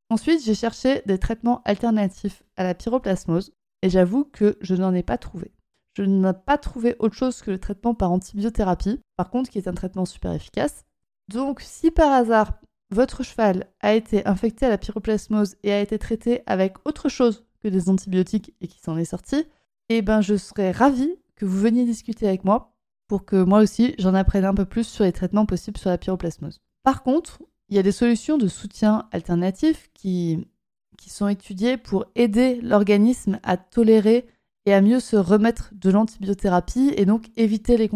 Ensuite, 0.08 0.42
j'ai 0.42 0.54
cherché 0.54 1.02
des 1.04 1.18
traitements 1.18 1.60
alternatifs 1.66 2.42
à 2.56 2.64
la 2.64 2.72
pyroplasmose 2.72 3.52
et 3.82 3.90
j'avoue 3.90 4.24
que 4.24 4.56
je 4.62 4.74
n'en 4.76 4.94
ai 4.94 5.02
pas 5.02 5.18
trouvé. 5.18 5.52
Je 5.94 6.04
n'ai 6.04 6.32
pas 6.32 6.56
trouvé 6.56 6.96
autre 7.00 7.14
chose 7.14 7.42
que 7.42 7.50
le 7.50 7.58
traitement 7.58 7.92
par 7.92 8.12
antibiothérapie, 8.12 9.02
par 9.18 9.28
contre 9.28 9.50
qui 9.50 9.58
est 9.58 9.68
un 9.68 9.74
traitement 9.74 10.06
super 10.06 10.32
efficace. 10.32 10.86
Donc 11.28 11.60
si 11.60 11.90
par 11.90 12.12
hasard 12.12 12.54
votre 12.90 13.22
cheval 13.22 13.66
a 13.80 13.92
été 13.92 14.26
infecté 14.26 14.64
à 14.64 14.70
la 14.70 14.78
pyroplasmose 14.78 15.56
et 15.64 15.72
a 15.74 15.82
été 15.82 15.98
traité 15.98 16.40
avec 16.46 16.76
autre 16.86 17.10
chose 17.10 17.44
que 17.62 17.68
des 17.68 17.90
antibiotiques 17.90 18.54
et 18.62 18.68
qui 18.68 18.80
s'en 18.80 18.96
est 18.96 19.04
sorti, 19.04 19.44
eh 19.90 20.00
ben 20.00 20.22
je 20.22 20.38
serais 20.38 20.70
ravie 20.70 21.14
que 21.38 21.46
vous 21.46 21.58
veniez 21.58 21.84
discuter 21.84 22.26
avec 22.26 22.44
moi 22.44 22.74
pour 23.06 23.24
que 23.24 23.42
moi 23.42 23.60
aussi 23.60 23.94
j'en 23.98 24.14
apprenne 24.14 24.44
un 24.44 24.54
peu 24.54 24.66
plus 24.66 24.86
sur 24.86 25.04
les 25.04 25.12
traitements 25.12 25.46
possibles 25.46 25.78
sur 25.78 25.88
la 25.88 25.98
pyroplasmose. 25.98 26.60
Par 26.82 27.02
contre, 27.02 27.40
il 27.68 27.76
y 27.76 27.78
a 27.78 27.82
des 27.82 27.92
solutions 27.92 28.38
de 28.38 28.48
soutien 28.48 29.08
alternatifs 29.12 29.90
qui, 29.94 30.46
sont 31.06 31.28
étudiées 31.28 31.78
pour 31.78 32.04
aider 32.16 32.60
l'organisme 32.60 33.40
à 33.42 33.56
tolérer 33.56 34.26
et 34.66 34.74
à 34.74 34.82
mieux 34.82 35.00
se 35.00 35.16
remettre 35.16 35.70
de 35.72 35.90
l'antibiothérapie 35.90 36.92
et 36.96 37.06
donc 37.06 37.30
éviter 37.36 37.78
les, 37.78 37.88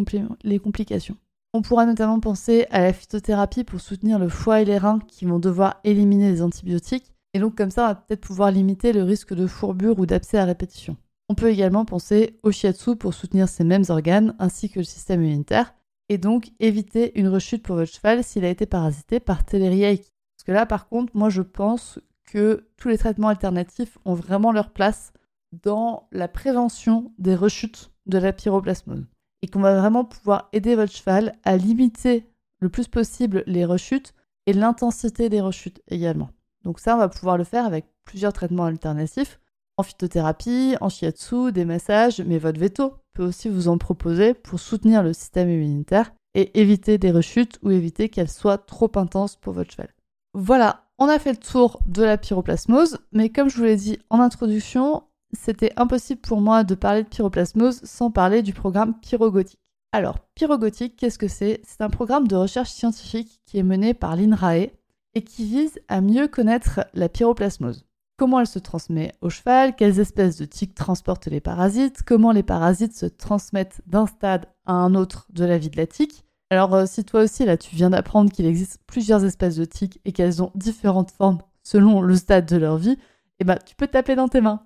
les 0.45 0.59
complications. 0.59 1.17
On 1.53 1.61
pourra 1.61 1.85
notamment 1.85 2.21
penser 2.21 2.67
à 2.71 2.81
la 2.81 2.95
phytothérapie 2.95 3.65
pour 3.65 3.83
soutenir 3.83 4.19
le 4.19 4.31
foie 4.31 4.63
et 4.63 4.65
les 4.65 4.79
reins 4.79 4.99
qui 5.09 5.27
vont 5.27 5.39
devoir 5.39 5.79
éliminer 5.85 6.31
les 6.31 6.41
antibiotiques. 6.41 7.13
Et 7.35 7.39
donc 7.39 7.55
comme 7.55 7.71
ça, 7.71 7.85
on 7.85 7.89
va 7.89 7.95
peut-être 7.97 8.23
pouvoir 8.23 8.51
limiter 8.51 8.95
le 8.95 9.03
risque 9.03 9.35
de 9.35 9.47
fourbure 9.47 9.99
ou 9.99 10.07
d'abcès 10.07 10.39
à 10.39 10.47
répétition. 10.47 10.97
On 11.33 11.35
peut 11.35 11.49
également 11.49 11.87
penser 11.87 12.39
au 12.43 12.53
shiatsu 12.53 12.95
pour 12.95 13.15
soutenir 13.15 13.49
ces 13.49 13.65
mêmes 13.65 13.85
organes 13.89 14.35
ainsi 14.39 14.69
que 14.69 14.81
le 14.81 14.85
système 14.85 15.25
immunitaire 15.25 15.73
et 16.11 16.19
donc 16.19 16.51
éviter 16.61 17.19
une 17.19 17.29
rechute 17.29 17.63
pour 17.63 17.77
votre 17.77 17.91
cheval 17.91 18.23
s'il 18.23 18.45
a 18.45 18.51
été 18.51 18.67
parasité 18.67 19.19
par 19.19 19.43
Teleria 19.43 19.97
Parce 19.97 20.45
que 20.45 20.53
là, 20.53 20.67
par 20.67 20.89
contre, 20.89 21.17
moi 21.17 21.31
je 21.31 21.41
pense 21.41 21.99
que 22.27 22.69
tous 22.77 22.89
les 22.89 22.99
traitements 22.99 23.29
alternatifs 23.29 23.97
ont 24.05 24.13
vraiment 24.13 24.53
leur 24.53 24.75
place 24.75 25.15
dans 25.53 26.07
la 26.13 26.29
prévention 26.29 27.15
des 27.17 27.35
rechutes 27.35 27.93
de 28.05 28.19
la 28.19 28.35
pyroplasmose 28.35 29.07
et 29.41 29.49
qu'on 29.49 29.61
va 29.61 29.81
vraiment 29.81 30.05
pouvoir 30.05 30.51
aider 30.53 30.75
votre 30.75 30.93
cheval 30.93 31.33
à 31.45 31.57
limiter 31.57 32.27
le 32.61 32.69
plus 32.69 32.89
possible 32.89 33.43
les 33.47 33.65
rechutes 33.65 34.13
et 34.45 34.53
l'intensité 34.53 35.31
des 35.31 35.41
rechutes 35.41 35.81
également. 35.89 36.29
Donc 36.63 36.79
ça, 36.79 36.95
on 36.95 36.99
va 36.99 37.09
pouvoir 37.09 37.39
le 37.39 37.45
faire 37.45 37.65
avec 37.65 37.87
plusieurs 38.05 38.35
traitements 38.35 38.67
alternatifs, 38.67 39.41
en 39.77 39.83
phytothérapie, 39.83 40.77
en 40.81 40.89
shiatsu, 40.89 41.53
des 41.53 41.65
massages, 41.65 42.21
mais 42.21 42.39
votre 42.39 42.61
veto 42.61 42.95
peut 43.15 43.25
aussi 43.25 43.49
vous 43.49 43.69
en 43.69 43.79
proposer 43.79 44.35
pour 44.35 44.61
soutenir 44.61 45.03
le 45.03 45.13
système 45.13 45.51
immunitaire 45.51 46.13
et 46.35 46.61
éviter 46.61 46.99
des 46.99 47.11
rechutes 47.11 47.59
ou 47.63 47.71
éviter 47.71 48.09
qu'elles 48.09 48.31
soient 48.31 48.59
trop 48.59 48.91
intenses 48.97 49.37
pour 49.37 49.53
votre 49.53 49.73
cheval. 49.73 49.89
Voilà, 50.35 50.85
on 50.99 51.09
a 51.09 51.19
fait 51.19 51.33
le 51.33 51.39
tour 51.39 51.81
de 51.87 52.03
la 52.03 52.17
pyroplasmose, 52.17 52.99
mais 53.13 53.29
comme 53.29 53.51
je 53.51 53.57
vous 53.57 53.65
l'ai 53.65 53.77
dit 53.77 53.99
en 54.09 54.21
introduction, 54.21 55.03
c'était 55.33 55.73
impossible 55.77 56.21
pour 56.21 56.41
moi 56.41 56.65
de 56.65 56.75
parler 56.75 57.03
de 57.03 57.09
pyroplasmose 57.09 57.83
sans 57.85 58.11
parler 58.11 58.43
du 58.43 58.53
programme 58.53 58.99
Pyrogotique. 59.01 59.59
Alors, 59.93 60.21
Pyrogotique, 60.35 60.97
qu'est-ce 60.97 61.19
que 61.19 61.29
c'est? 61.29 61.61
C'est 61.65 61.83
un 61.83 61.91
programme 61.91 62.27
de 62.27 62.37
recherche 62.37 62.71
scientifique 62.71 63.41
qui 63.45 63.59
est 63.59 63.63
mené 63.63 63.93
par 63.93 64.17
l'INRAE 64.17 64.71
et 65.15 65.23
qui 65.23 65.45
vise 65.45 65.79
à 65.89 66.01
mieux 66.01 66.29
connaître 66.29 66.81
la 66.95 67.11
pyroplasmose. 67.11 67.85
Comment 68.23 68.39
elle 68.39 68.47
se 68.47 68.61
transmet 68.61 69.11
au 69.21 69.31
cheval, 69.31 69.75
quelles 69.75 69.99
espèces 69.99 70.37
de 70.37 70.45
tiques 70.45 70.77
transportent 70.77 71.27
les 71.27 71.41
parasites, 71.41 72.05
comment 72.05 72.31
les 72.31 72.45
parasites 72.45 72.95
se 72.95 73.07
transmettent 73.07 73.81
d'un 73.89 74.07
stade 74.07 74.47
à 74.65 74.75
un 74.75 74.95
autre 74.95 75.27
de 75.33 75.45
la 75.45 75.59
vie 75.59 75.71
de 75.71 75.77
la 75.77 75.89
tique. 75.89 76.25
Alors, 76.49 76.73
euh, 76.73 76.87
si 76.87 77.05
toi 77.05 77.23
aussi, 77.23 77.45
là, 77.45 77.57
tu 77.57 77.75
viens 77.75 77.91
d'apprendre 77.91 78.31
qu'il 78.31 78.47
existe 78.47 78.79
plusieurs 78.87 79.25
espèces 79.25 79.57
de 79.57 79.65
tiques 79.65 80.01
et 80.05 80.13
qu'elles 80.13 80.41
ont 80.41 80.53
différentes 80.55 81.11
formes 81.11 81.39
selon 81.65 82.01
le 82.01 82.15
stade 82.15 82.47
de 82.47 82.57
leur 82.57 82.77
vie, 82.77 82.97
eh 83.41 83.45
ben, 83.45 83.59
tu 83.67 83.75
peux 83.75 83.89
taper 83.89 84.15
dans 84.15 84.29
tes 84.29 84.41
mains. 84.41 84.63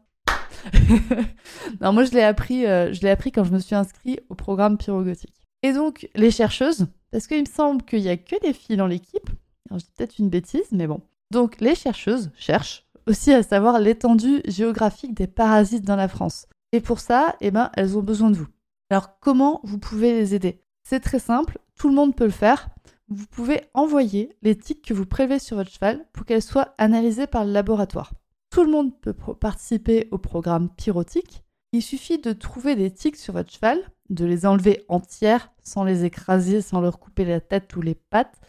non, 1.80 1.94
moi 1.94 2.04
je 2.04 2.10
l'ai 2.10 2.25
appris, 2.25 2.66
euh, 2.66 2.92
je 2.92 3.00
l'ai 3.00 3.10
appris 3.10 3.32
quand 3.32 3.44
je 3.44 3.52
me 3.52 3.58
suis 3.58 3.75
inscrit 3.75 4.20
au 4.28 4.34
programme 4.34 4.76
pyrogotique. 4.76 5.46
Et 5.62 5.72
donc 5.72 6.10
les 6.14 6.30
chercheuses, 6.30 6.88
parce 7.10 7.26
qu'il 7.26 7.40
me 7.40 7.46
semble 7.46 7.82
qu'il 7.84 8.00
y 8.00 8.10
a 8.10 8.18
que 8.18 8.38
des 8.42 8.52
filles 8.52 8.76
dans 8.76 8.86
l'équipe. 8.86 9.30
Alors 9.70 9.78
je 9.78 9.86
dis 9.86 9.92
peut-être 9.96 10.18
une 10.18 10.28
bêtise, 10.28 10.68
mais 10.72 10.86
bon. 10.86 11.00
Donc 11.30 11.60
les 11.60 11.75
chercheuses 11.75 12.30
cherchent 12.36 12.86
aussi 13.06 13.32
à 13.32 13.42
savoir 13.42 13.78
l'étendue 13.78 14.42
géographique 14.46 15.14
des 15.14 15.26
parasites 15.26 15.84
dans 15.84 15.96
la 15.96 16.08
France. 16.08 16.46
Et 16.72 16.80
pour 16.80 17.00
ça, 17.00 17.36
eh 17.40 17.50
ben, 17.50 17.70
elles 17.75 17.96
ont 17.96 18.02
besoin 18.02 18.30
de 18.30 18.36
vous. 18.36 18.48
Alors 18.90 19.18
comment 19.20 19.60
vous 19.64 19.78
pouvez 19.78 20.12
les 20.12 20.34
aider? 20.34 20.62
C'est 20.84 21.00
très 21.00 21.18
simple, 21.18 21.58
tout 21.76 21.88
le 21.88 21.94
monde 21.94 22.14
peut 22.14 22.25
le 22.25 22.30
faire. 22.30 22.68
Vous 23.08 23.26
pouvez 23.26 23.62
envoyer 23.75 24.36
les 24.42 24.56
tiques 24.56 24.84
que 24.84 24.94
vous 24.94 25.06
prélevez 25.06 25.38
sur 25.38 25.56
votre 25.56 25.70
cheval 25.70 26.04
pour 26.12 26.26
qu'elles 26.26 26.42
soient 26.42 26.75
analysées 26.78 27.26
par 27.26 27.44
le 27.44 27.52
laboratoire. 27.52 28.12
Tout 28.50 28.64
le 28.64 28.70
monde 28.70 28.98
peut 29.00 29.12
participer 29.12 30.08
au 30.10 30.18
programme 30.18 30.70
pyrotique. 30.70 31.42
Il 31.72 31.82
suffit 31.82 32.18
de 32.18 32.32
trouver 32.32 32.75
des 32.75 32.90
tiques 32.90 33.16
sur 33.16 33.34
votre 33.34 33.52
cheval, 33.52 33.78
de 34.08 34.25
les 34.25 34.46
enlever 34.46 34.84
entières 34.88 35.52
sans 35.62 35.84
les 35.84 36.04
écraser, 36.04 36.62
sans 36.62 36.80
leur 36.80 36.98
couper 36.98 37.25
la 37.25 37.40
tête 37.40 37.75
ou 37.76 37.82
les 37.82 37.94
pattes, 37.94 38.40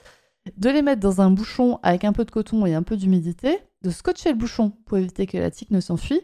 de 0.55 0.69
les 0.69 0.81
mettre 0.81 1.01
dans 1.01 1.21
un 1.21 1.31
bouchon 1.31 1.79
avec 1.83 2.03
un 2.03 2.13
peu 2.13 2.25
de 2.25 2.31
coton 2.31 2.65
et 2.65 2.73
un 2.73 2.83
peu 2.83 2.95
d'humidité, 2.95 3.59
de 3.83 3.89
scotcher 3.89 4.29
le 4.29 4.37
bouchon 4.37 4.71
pour 4.85 4.97
éviter 4.97 5.27
que 5.27 5.37
la 5.37 5.51
tique 5.51 5.71
ne 5.71 5.79
s'enfuit. 5.79 6.21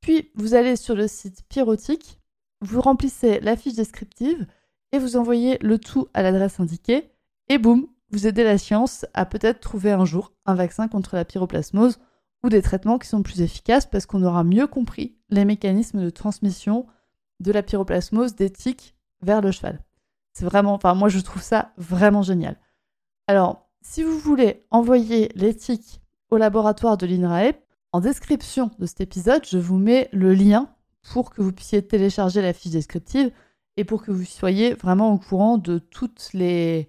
Puis 0.00 0.30
vous 0.34 0.54
allez 0.54 0.76
sur 0.76 0.94
le 0.94 1.08
site 1.08 1.42
pyrotique, 1.48 2.18
vous 2.60 2.80
remplissez 2.80 3.40
la 3.40 3.56
fiche 3.56 3.74
descriptive 3.74 4.46
et 4.92 4.98
vous 4.98 5.16
envoyez 5.16 5.58
le 5.60 5.78
tout 5.78 6.08
à 6.14 6.22
l'adresse 6.22 6.60
indiquée. 6.60 7.10
Et 7.48 7.58
boum, 7.58 7.86
vous 8.10 8.26
aidez 8.26 8.44
la 8.44 8.58
science 8.58 9.06
à 9.14 9.24
peut-être 9.24 9.60
trouver 9.60 9.90
un 9.90 10.04
jour 10.04 10.32
un 10.44 10.54
vaccin 10.54 10.86
contre 10.88 11.16
la 11.16 11.24
pyroplasmose 11.24 11.98
ou 12.44 12.48
des 12.48 12.62
traitements 12.62 12.98
qui 12.98 13.08
sont 13.08 13.22
plus 13.22 13.40
efficaces 13.40 13.86
parce 13.86 14.06
qu'on 14.06 14.22
aura 14.22 14.44
mieux 14.44 14.66
compris 14.66 15.16
les 15.30 15.44
mécanismes 15.44 16.02
de 16.02 16.10
transmission 16.10 16.86
de 17.40 17.52
la 17.52 17.62
pyroplasmose 17.62 18.34
des 18.34 18.50
tiques 18.50 18.94
vers 19.22 19.40
le 19.40 19.50
cheval. 19.50 19.82
C'est 20.34 20.44
vraiment, 20.44 20.74
enfin 20.74 20.94
moi 20.94 21.08
je 21.08 21.20
trouve 21.20 21.42
ça 21.42 21.72
vraiment 21.76 22.22
génial. 22.22 22.58
Alors, 23.26 23.68
si 23.80 24.02
vous 24.02 24.18
voulez 24.18 24.66
envoyer 24.70 25.30
les 25.34 25.54
tiques 25.54 26.01
au 26.32 26.38
laboratoire 26.38 26.96
de 26.96 27.06
l'INRAE, 27.06 27.52
en 27.92 28.00
description 28.00 28.70
de 28.78 28.86
cet 28.86 29.02
épisode, 29.02 29.42
je 29.46 29.58
vous 29.58 29.76
mets 29.76 30.08
le 30.12 30.32
lien 30.32 30.70
pour 31.12 31.30
que 31.30 31.42
vous 31.42 31.52
puissiez 31.52 31.86
télécharger 31.86 32.40
la 32.40 32.54
fiche 32.54 32.72
descriptive 32.72 33.30
et 33.76 33.84
pour 33.84 34.02
que 34.02 34.10
vous 34.10 34.24
soyez 34.24 34.72
vraiment 34.72 35.12
au 35.12 35.18
courant 35.18 35.58
de 35.58 35.76
toutes 35.78 36.30
les, 36.32 36.88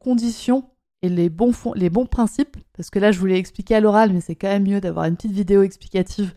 conditions 0.00 0.68
et 1.02 1.08
les 1.08 1.30
bons, 1.30 1.52
les 1.76 1.88
bons 1.88 2.06
principes, 2.06 2.56
parce 2.76 2.90
que 2.90 2.98
là 2.98 3.12
je 3.12 3.20
vous 3.20 3.26
l'ai 3.26 3.36
expliqué 3.36 3.76
à 3.76 3.80
l'oral, 3.80 4.12
mais 4.12 4.20
c'est 4.20 4.34
quand 4.34 4.48
même 4.48 4.66
mieux 4.66 4.80
d'avoir 4.80 5.04
une 5.04 5.14
petite 5.14 5.32
vidéo 5.32 5.62
explicative 5.62 6.34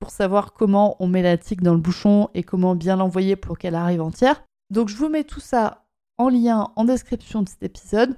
pour 0.00 0.10
savoir 0.10 0.54
comment 0.54 0.96
on 0.98 1.06
met 1.06 1.22
la 1.22 1.38
tique 1.38 1.62
dans 1.62 1.74
le 1.74 1.80
bouchon 1.80 2.30
et 2.34 2.42
comment 2.42 2.74
bien 2.74 2.96
l'envoyer 2.96 3.36
pour 3.36 3.58
qu'elle 3.58 3.76
arrive 3.76 4.02
entière. 4.02 4.42
Donc 4.70 4.88
je 4.88 4.96
vous 4.96 5.08
mets 5.08 5.24
tout 5.24 5.40
ça 5.40 5.86
en 6.18 6.28
lien 6.28 6.72
en 6.74 6.84
description 6.84 7.42
de 7.42 7.48
cet 7.48 7.62
épisode. 7.62 8.16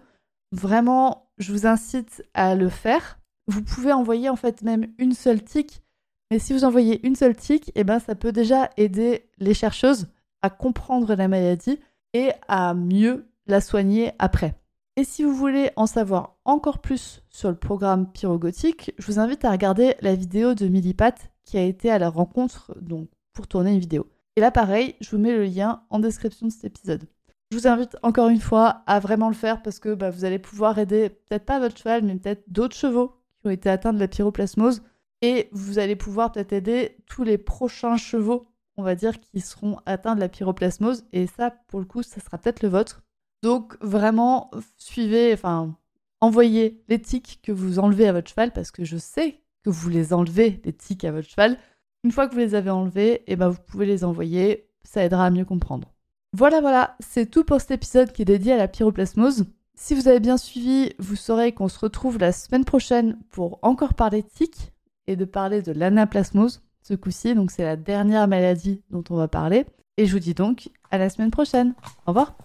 Vraiment, 0.52 1.28
je 1.36 1.52
vous 1.52 1.66
incite 1.66 2.24
à 2.32 2.54
le 2.54 2.70
faire. 2.70 3.18
Vous 3.46 3.62
pouvez 3.62 3.92
envoyer 3.92 4.28
en 4.28 4.36
fait 4.36 4.62
même 4.62 4.86
une 4.98 5.12
seule 5.12 5.42
tique, 5.42 5.82
mais 6.30 6.38
si 6.38 6.52
vous 6.52 6.64
envoyez 6.64 7.06
une 7.06 7.14
seule 7.14 7.36
tique, 7.36 7.70
eh 7.74 7.84
ben 7.84 7.98
ça 7.98 8.14
peut 8.14 8.32
déjà 8.32 8.70
aider 8.76 9.28
les 9.38 9.54
chercheuses 9.54 10.08
à 10.42 10.50
comprendre 10.50 11.14
la 11.14 11.28
maladie 11.28 11.78
et 12.14 12.30
à 12.48 12.74
mieux 12.74 13.28
la 13.46 13.60
soigner 13.60 14.12
après. 14.18 14.54
Et 14.96 15.04
si 15.04 15.24
vous 15.24 15.34
voulez 15.34 15.70
en 15.76 15.86
savoir 15.86 16.36
encore 16.44 16.78
plus 16.78 17.22
sur 17.28 17.50
le 17.50 17.56
programme 17.56 18.10
Pyrogotique, 18.12 18.92
je 18.96 19.06
vous 19.06 19.18
invite 19.18 19.44
à 19.44 19.50
regarder 19.50 19.96
la 20.00 20.14
vidéo 20.14 20.54
de 20.54 20.68
Millipat 20.68 21.14
qui 21.44 21.58
a 21.58 21.62
été 21.62 21.90
à 21.90 21.98
la 21.98 22.08
rencontre 22.08 22.74
donc, 22.80 23.08
pour 23.32 23.48
tourner 23.48 23.72
une 23.72 23.80
vidéo. 23.80 24.06
Et 24.36 24.40
là, 24.40 24.50
pareil, 24.50 24.94
je 25.00 25.10
vous 25.10 25.18
mets 25.18 25.36
le 25.36 25.44
lien 25.44 25.82
en 25.90 25.98
description 25.98 26.46
de 26.46 26.52
cet 26.52 26.64
épisode. 26.64 27.08
Je 27.50 27.58
vous 27.58 27.66
invite 27.66 27.96
encore 28.02 28.28
une 28.28 28.40
fois 28.40 28.82
à 28.86 29.00
vraiment 29.00 29.28
le 29.28 29.34
faire 29.34 29.62
parce 29.62 29.78
que 29.78 29.94
bah, 29.94 30.10
vous 30.10 30.24
allez 30.24 30.38
pouvoir 30.38 30.78
aider 30.78 31.08
peut-être 31.08 31.44
pas 31.44 31.58
votre 31.58 31.76
cheval, 31.76 32.04
mais 32.04 32.16
peut-être 32.16 32.44
d'autres 32.48 32.76
chevaux 32.76 33.16
ont 33.46 33.50
été 33.50 33.68
atteints 33.68 33.92
de 33.92 34.00
la 34.00 34.08
pyroplasmose. 34.08 34.82
Et 35.22 35.48
vous 35.52 35.78
allez 35.78 35.96
pouvoir 35.96 36.32
peut-être 36.32 36.52
aider 36.52 36.96
tous 37.06 37.24
les 37.24 37.38
prochains 37.38 37.96
chevaux, 37.96 38.46
on 38.76 38.82
va 38.82 38.94
dire, 38.94 39.20
qui 39.20 39.40
seront 39.40 39.78
atteints 39.86 40.14
de 40.14 40.20
la 40.20 40.28
pyroplasmose. 40.28 41.04
Et 41.12 41.26
ça, 41.26 41.50
pour 41.68 41.80
le 41.80 41.86
coup, 41.86 42.02
ça 42.02 42.20
sera 42.20 42.38
peut-être 42.38 42.62
le 42.62 42.68
vôtre. 42.68 43.02
Donc 43.42 43.76
vraiment, 43.80 44.50
suivez, 44.76 45.32
enfin, 45.32 45.76
envoyez 46.20 46.82
les 46.88 47.00
tiques 47.00 47.40
que 47.42 47.52
vous 47.52 47.78
enlevez 47.78 48.08
à 48.08 48.12
votre 48.12 48.30
cheval 48.30 48.52
parce 48.52 48.70
que 48.70 48.84
je 48.84 48.96
sais 48.96 49.42
que 49.64 49.70
vous 49.70 49.88
les 49.88 50.12
enlevez, 50.12 50.60
les 50.64 50.72
tiques 50.72 51.04
à 51.04 51.12
votre 51.12 51.28
cheval. 51.28 51.58
Une 52.04 52.10
fois 52.10 52.26
que 52.26 52.32
vous 52.32 52.40
les 52.40 52.54
avez 52.54 52.70
enlevés, 52.70 53.14
et 53.14 53.32
eh 53.32 53.36
ben 53.36 53.48
vous 53.48 53.60
pouvez 53.66 53.86
les 53.86 54.04
envoyer, 54.04 54.68
ça 54.82 55.02
aidera 55.02 55.26
à 55.26 55.30
mieux 55.30 55.44
comprendre. 55.44 55.94
Voilà, 56.32 56.60
voilà, 56.60 56.96
c'est 57.00 57.30
tout 57.30 57.44
pour 57.44 57.60
cet 57.60 57.70
épisode 57.70 58.12
qui 58.12 58.22
est 58.22 58.26
dédié 58.26 58.52
à 58.52 58.56
la 58.56 58.68
pyroplasmose. 58.68 59.46
Si 59.76 59.94
vous 59.94 60.06
avez 60.06 60.20
bien 60.20 60.36
suivi, 60.36 60.92
vous 61.00 61.16
saurez 61.16 61.52
qu'on 61.52 61.68
se 61.68 61.78
retrouve 61.78 62.18
la 62.18 62.30
semaine 62.32 62.64
prochaine 62.64 63.18
pour 63.30 63.58
encore 63.62 63.94
parler 63.94 64.22
de 64.22 64.28
tiques 64.28 64.72
et 65.08 65.16
de 65.16 65.24
parler 65.24 65.62
de 65.62 65.72
l'anaplasmose 65.72 66.62
ce 66.82 66.94
coup-ci. 66.94 67.34
Donc 67.34 67.50
c'est 67.50 67.64
la 67.64 67.76
dernière 67.76 68.28
maladie 68.28 68.82
dont 68.90 69.02
on 69.10 69.16
va 69.16 69.26
parler. 69.26 69.66
Et 69.96 70.06
je 70.06 70.12
vous 70.12 70.20
dis 70.20 70.34
donc 70.34 70.70
à 70.92 70.98
la 70.98 71.10
semaine 71.10 71.32
prochaine. 71.32 71.74
Au 72.06 72.12
revoir. 72.12 72.36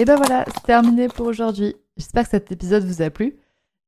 Et 0.00 0.04
ben 0.04 0.16
voilà, 0.16 0.44
c'est 0.52 0.64
terminé 0.64 1.08
pour 1.08 1.26
aujourd'hui. 1.26 1.76
J'espère 1.96 2.24
que 2.24 2.30
cet 2.30 2.52
épisode 2.52 2.84
vous 2.84 3.00
a 3.02 3.10
plu. 3.10 3.36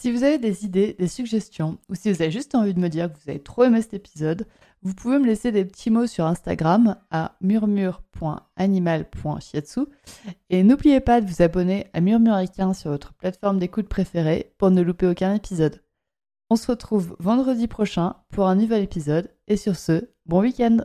Si 0.00 0.12
vous 0.12 0.22
avez 0.22 0.38
des 0.38 0.64
idées, 0.64 0.94
des 0.96 1.08
suggestions, 1.08 1.78
ou 1.88 1.96
si 1.96 2.12
vous 2.12 2.22
avez 2.22 2.30
juste 2.30 2.54
envie 2.54 2.74
de 2.74 2.78
me 2.78 2.88
dire 2.88 3.12
que 3.12 3.18
vous 3.18 3.30
avez 3.30 3.42
trop 3.42 3.64
aimé 3.64 3.82
cet 3.82 3.94
épisode, 3.94 4.46
vous 4.82 4.94
pouvez 4.94 5.18
me 5.18 5.26
laisser 5.26 5.50
des 5.50 5.64
petits 5.64 5.90
mots 5.90 6.06
sur 6.06 6.24
Instagram 6.24 6.94
à 7.10 7.34
murmure.animal.shiatsu. 7.40 9.80
Et 10.50 10.62
n'oubliez 10.62 11.00
pas 11.00 11.20
de 11.20 11.26
vous 11.26 11.42
abonner 11.42 11.88
à 11.94 12.00
Murmuricain 12.00 12.74
sur 12.74 12.92
votre 12.92 13.12
plateforme 13.14 13.58
d'écoute 13.58 13.88
préférée 13.88 14.54
pour 14.56 14.70
ne 14.70 14.82
louper 14.82 15.08
aucun 15.08 15.34
épisode. 15.34 15.82
On 16.48 16.54
se 16.54 16.70
retrouve 16.70 17.16
vendredi 17.18 17.66
prochain 17.66 18.14
pour 18.30 18.46
un 18.46 18.54
nouvel 18.54 18.84
épisode. 18.84 19.32
Et 19.48 19.56
sur 19.56 19.74
ce, 19.74 20.10
bon 20.26 20.42
week-end 20.42 20.76